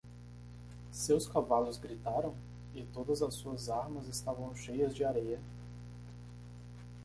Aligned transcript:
Seus 0.91 1.27
cavalos 1.27 1.77
gritaram? 1.77 2.33
e 2.73 2.81
todas 2.85 3.21
as 3.21 3.35
suas 3.35 3.69
armas 3.69 4.07
estavam 4.07 4.55
cheias 4.55 4.95
de 4.95 5.03
areia. 5.05 5.39